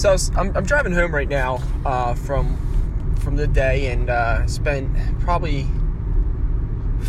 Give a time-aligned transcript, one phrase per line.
[0.00, 2.56] So was, I'm, I'm driving home right now uh, from
[3.16, 4.88] from the day and uh, spent
[5.20, 5.66] probably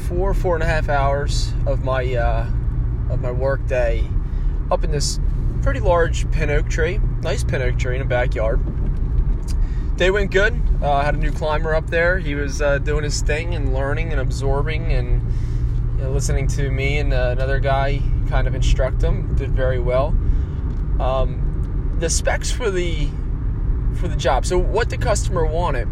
[0.10, 2.46] four four and a half hours of my uh,
[3.10, 4.06] of my work day
[4.72, 5.22] up in this
[5.62, 8.60] pretty large pin oak tree, nice pin oak tree in a backyard.
[9.96, 10.62] Day went good.
[10.82, 12.20] Uh, I had a new climber up there.
[12.20, 15.22] He was uh, doing his thing and learning and absorbing and
[15.96, 19.34] you know, listening to me and uh, another guy kind of instruct him.
[19.36, 20.14] Did very well.
[22.02, 23.08] The specs for the
[23.98, 24.46] for the job.
[24.46, 25.88] So what the customer wanted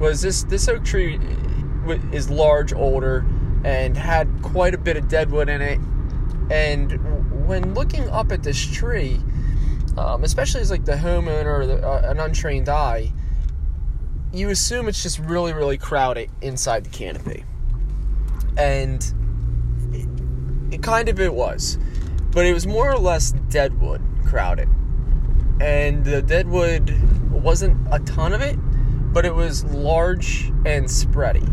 [0.00, 1.20] was this this oak tree
[2.12, 3.24] is large, older,
[3.64, 5.78] and had quite a bit of deadwood in it.
[6.50, 9.20] And when looking up at this tree,
[9.96, 13.12] um, especially as like the homeowner or the, uh, an untrained eye,
[14.32, 17.44] you assume it's just really, really crowded inside the canopy,
[18.58, 19.12] and
[19.92, 20.08] it,
[20.74, 21.78] it kind of it was,
[22.32, 24.68] but it was more or less deadwood crowded,
[25.60, 26.94] and the deadwood
[27.30, 28.56] wasn't a ton of it,
[29.12, 31.46] but it was large and spready.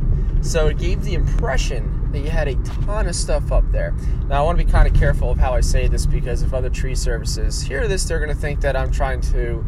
[0.43, 3.93] So it gave the impression that you had a ton of stuff up there.
[4.27, 6.53] Now, I want to be kind of careful of how I say this because if
[6.53, 9.65] other tree services hear this, they're going to think that I'm trying to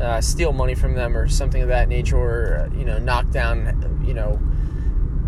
[0.00, 3.30] uh, steal money from them or something of that nature, or uh, you know, knock
[3.30, 4.32] down, you know,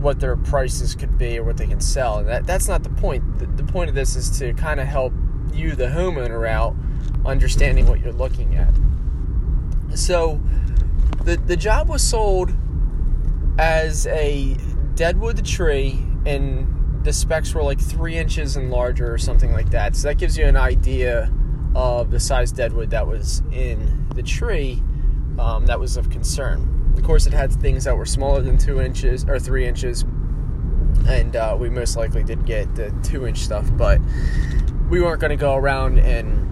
[0.00, 2.18] what their prices could be or what they can sell.
[2.18, 3.38] And that that's not the point.
[3.38, 5.12] The, the point of this is to kind of help
[5.52, 6.74] you, the homeowner, out
[7.24, 8.72] understanding what you're looking at.
[9.96, 10.40] So,
[11.24, 12.52] the the job was sold
[13.58, 14.56] as a
[14.94, 19.96] deadwood tree and the specs were like three inches and larger or something like that.
[19.96, 21.32] So that gives you an idea
[21.74, 24.82] of the size deadwood that was in the tree
[25.38, 26.94] um, that was of concern.
[26.96, 30.02] Of course, it had things that were smaller than two inches or three inches,
[31.08, 33.98] and uh, we most likely did get the two inch stuff, but
[34.90, 36.48] we weren't going to go around and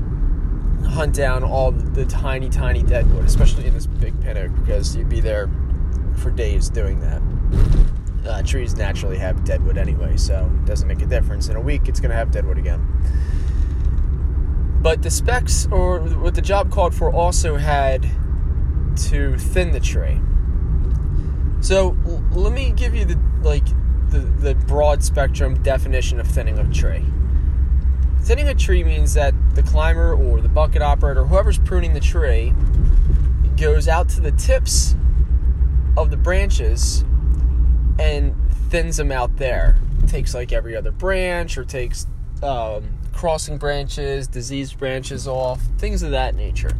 [0.84, 5.20] hunt down all the tiny, tiny deadwood, especially in this big pin because you'd be
[5.20, 5.48] there
[6.16, 7.22] for days doing that.
[8.26, 11.48] Uh, trees naturally have deadwood anyway, so it doesn't make a difference.
[11.48, 12.86] In a week, it's going to have deadwood again.
[14.82, 18.02] But the specs, or what the job called for, also had
[19.08, 20.20] to thin the tree.
[21.60, 23.66] So l- let me give you the like
[24.10, 27.04] the, the broad spectrum definition of thinning a tree.
[28.22, 32.52] Thinning a tree means that the climber or the bucket operator, whoever's pruning the tree,
[33.56, 34.94] goes out to the tips
[35.96, 37.04] of the branches
[37.98, 38.34] and
[38.70, 39.78] thins them out there.
[40.06, 42.06] Takes like every other branch or takes
[42.42, 46.72] um, crossing branches, diseased branches off, things of that nature.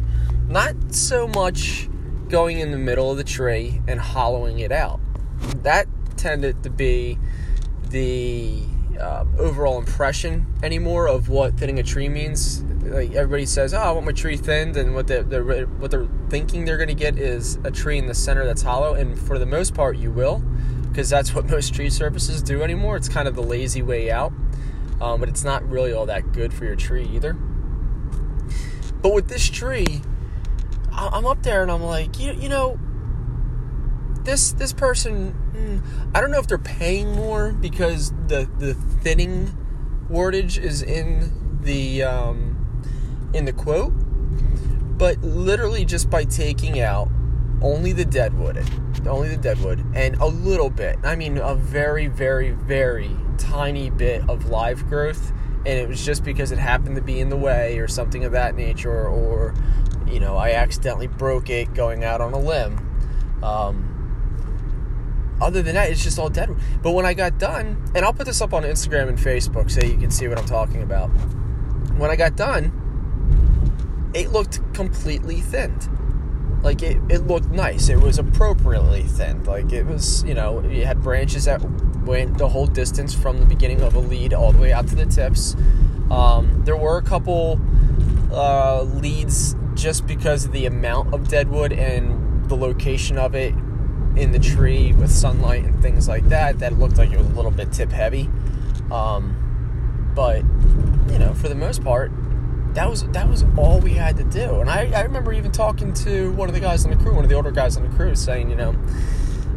[0.47, 1.87] Not so much
[2.29, 4.99] going in the middle of the tree and hollowing it out.
[5.63, 5.87] That
[6.17, 7.17] tended to be
[7.89, 8.63] the
[8.99, 12.63] uh, overall impression anymore of what thinning a tree means.
[12.83, 16.07] Like everybody says, "Oh, I want my tree thinned," and what they're, they're what they're
[16.29, 18.93] thinking they're going to get is a tree in the center that's hollow.
[18.93, 20.43] And for the most part, you will,
[20.89, 22.97] because that's what most tree services do anymore.
[22.97, 24.33] It's kind of the lazy way out,
[24.99, 27.33] um, but it's not really all that good for your tree either.
[29.01, 30.01] But with this tree,
[30.91, 32.79] I'm up there and I'm like, you, you know,
[34.23, 35.79] this this person, hmm,
[36.15, 39.57] I don't know if they're paying more because the the thinning
[40.09, 43.93] wordage is in the um, in the quote,
[44.97, 47.09] but literally just by taking out
[47.61, 48.63] only the deadwood,
[49.07, 50.97] only the deadwood, and a little bit.
[51.03, 55.31] I mean, a very, very, very tiny bit of live growth,
[55.65, 58.31] and it was just because it happened to be in the way or something of
[58.31, 59.53] that nature, or
[60.07, 62.87] you know, I accidentally broke it going out on a limb.
[63.43, 64.00] Um,
[65.41, 66.55] other than that, it's just all dead.
[66.81, 69.85] But when I got done, and I'll put this up on Instagram and Facebook so
[69.85, 71.07] you can see what I'm talking about.
[71.97, 72.71] When I got done,
[74.13, 75.89] it looked completely thinned.
[76.63, 77.89] Like it, it looked nice.
[77.89, 79.47] It was appropriately thinned.
[79.47, 81.61] Like it was, you know, you had branches that
[82.05, 84.95] went the whole distance from the beginning of a lead all the way out to
[84.95, 85.55] the tips.
[86.11, 87.59] Um, there were a couple
[88.31, 93.55] uh, leads just because of the amount of deadwood and the location of it
[94.15, 97.33] in the tree with sunlight and things like that that looked like it was a
[97.33, 98.29] little bit tip heavy.
[98.91, 100.43] Um, but
[101.11, 102.11] you know for the most part
[102.73, 104.61] that was that was all we had to do.
[104.61, 107.23] And I, I remember even talking to one of the guys on the crew one
[107.23, 108.71] of the older guys on the crew saying you know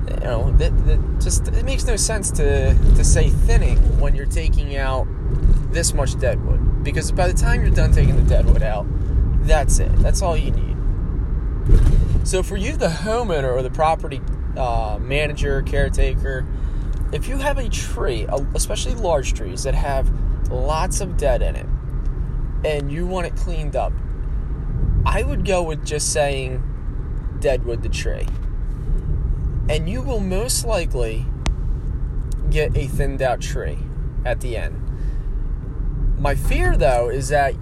[0.09, 4.27] you know that, that just it makes no sense to to say thinning when you're
[4.27, 5.07] taking out
[5.73, 6.85] this much deadwood.
[6.85, 8.87] Because by the time you're done taking the deadwood out
[9.47, 9.95] that's it.
[9.97, 10.77] That's all you need.
[12.27, 14.21] So for you the homeowner or the property
[14.57, 16.47] uh, manager, caretaker,
[17.13, 20.11] if you have a tree, especially large trees that have
[20.51, 21.67] lots of dead in it,
[22.65, 23.93] and you want it cleaned up,
[25.07, 26.63] I, would go with just saying
[27.41, 28.27] deadwood the tree.
[29.69, 31.27] And you will most likely
[32.51, 33.79] get a thinned out tree
[34.25, 34.81] at the end.
[36.19, 37.55] My fear though is that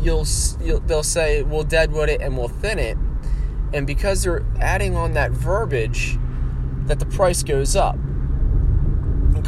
[0.00, 0.26] you'll,
[0.60, 2.96] you'll they'll say we'll deadwood it and we'll thin it
[3.72, 6.18] and because they're adding on that verbiage
[6.88, 7.96] that the price goes up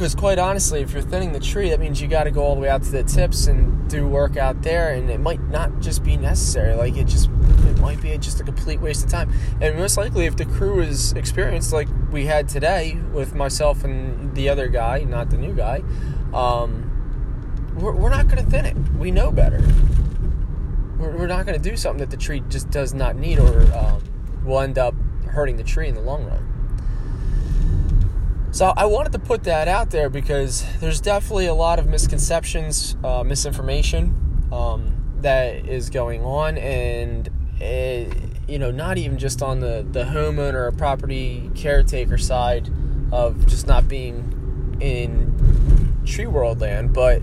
[0.00, 2.54] because quite honestly, if you're thinning the tree, that means you got to go all
[2.54, 5.80] the way out to the tips and do work out there, and it might not
[5.80, 6.74] just be necessary.
[6.74, 7.28] Like it just,
[7.66, 9.30] it might be just a complete waste of time.
[9.60, 14.34] And most likely, if the crew is experienced like we had today with myself and
[14.34, 15.82] the other guy, not the new guy,
[16.32, 18.76] um, we're, we're not going to thin it.
[18.96, 19.60] We know better.
[20.96, 23.70] We're, we're not going to do something that the tree just does not need, or
[23.74, 24.02] um,
[24.46, 24.94] will end up
[25.26, 26.49] hurting the tree in the long run.
[28.52, 32.96] So I wanted to put that out there because there's definitely a lot of misconceptions,
[33.04, 37.30] uh, misinformation um, that is going on, and
[37.60, 38.12] it,
[38.48, 42.68] you know, not even just on the the homeowner or property caretaker side
[43.12, 47.22] of just not being in tree world land, but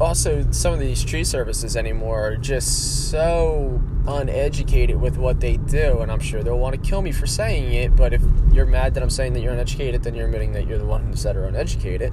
[0.00, 6.00] also some of these tree services anymore are just so uneducated with what they do
[6.00, 8.22] and i'm sure they'll want to kill me for saying it but if
[8.52, 11.22] you're mad that i'm saying that you're uneducated then you're admitting that you're the ones
[11.22, 12.12] that are uneducated.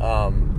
[0.00, 0.56] Um,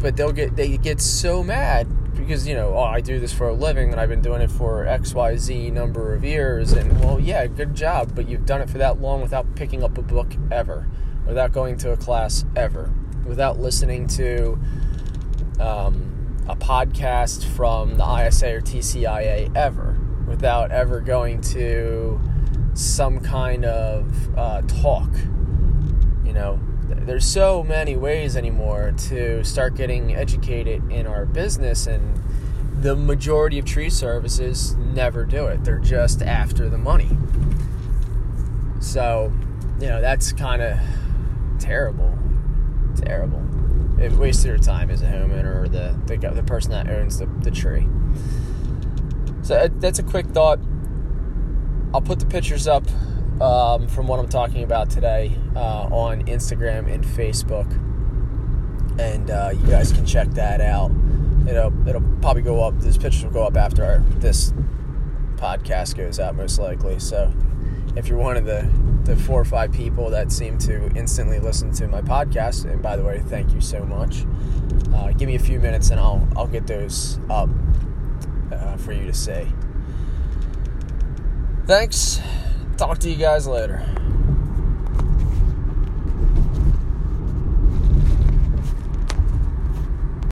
[0.00, 3.48] but they'll get they get so mad because you know oh i do this for
[3.48, 7.46] a living and i've been doing it for xyz number of years and well yeah
[7.46, 10.86] good job but you've done it for that long without picking up a book ever
[11.26, 12.92] without going to a class ever
[13.26, 14.58] without listening to
[15.60, 22.20] um, a podcast from the ISA or TCIA ever without ever going to
[22.74, 25.10] some kind of uh, talk.
[26.24, 32.20] You know, there's so many ways anymore to start getting educated in our business, and
[32.80, 35.64] the majority of tree services never do it.
[35.64, 37.16] They're just after the money.
[38.80, 39.32] So,
[39.80, 40.78] you know, that's kind of
[41.58, 42.16] terrible.
[42.96, 43.45] Terrible
[43.98, 47.26] it wasted your time as a homeowner or the, the, the person that owns the,
[47.42, 47.86] the tree.
[49.42, 50.58] So uh, that's a quick thought.
[51.94, 52.84] I'll put the pictures up
[53.40, 57.70] um, from what I'm talking about today uh, on Instagram and Facebook,
[58.98, 60.90] and uh, you guys can check that out.
[61.48, 62.80] It'll it'll probably go up.
[62.80, 64.52] These pictures will go up after our, this
[65.36, 66.98] podcast goes out, most likely.
[66.98, 67.32] So
[67.96, 68.68] if you're one of the
[69.04, 72.70] the four or five people that seem to instantly listen to my podcast.
[72.70, 74.26] And by the way, thank you so much.
[74.92, 77.48] Uh, give me a few minutes and I'll I'll get those up
[78.52, 79.46] uh, for you to see.
[81.66, 82.20] Thanks.
[82.76, 83.84] Talk to you guys later.